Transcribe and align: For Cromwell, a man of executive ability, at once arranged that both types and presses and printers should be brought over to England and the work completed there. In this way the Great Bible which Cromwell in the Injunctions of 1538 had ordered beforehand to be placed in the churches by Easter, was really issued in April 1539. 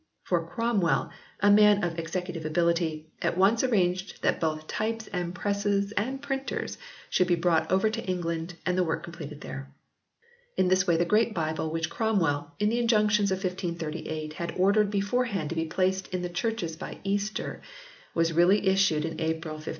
For 0.23 0.43
Cromwell, 0.47 1.11
a 1.41 1.51
man 1.51 1.83
of 1.83 1.99
executive 1.99 2.43
ability, 2.43 3.05
at 3.21 3.37
once 3.37 3.63
arranged 3.63 4.23
that 4.23 4.39
both 4.39 4.65
types 4.65 5.05
and 5.13 5.35
presses 5.35 5.91
and 5.91 6.19
printers 6.19 6.79
should 7.11 7.27
be 7.27 7.35
brought 7.35 7.71
over 7.71 7.87
to 7.91 8.03
England 8.05 8.55
and 8.65 8.75
the 8.75 8.83
work 8.83 9.03
completed 9.03 9.41
there. 9.41 9.67
In 10.57 10.69
this 10.69 10.87
way 10.87 10.97
the 10.97 11.05
Great 11.05 11.35
Bible 11.35 11.69
which 11.69 11.91
Cromwell 11.91 12.51
in 12.57 12.69
the 12.69 12.79
Injunctions 12.79 13.29
of 13.31 13.43
1538 13.43 14.33
had 14.33 14.55
ordered 14.57 14.89
beforehand 14.89 15.51
to 15.51 15.55
be 15.55 15.65
placed 15.65 16.11
in 16.11 16.23
the 16.23 16.29
churches 16.29 16.75
by 16.75 16.97
Easter, 17.03 17.61
was 18.15 18.33
really 18.33 18.65
issued 18.65 19.05
in 19.05 19.21
April 19.21 19.53
1539. 19.53 19.67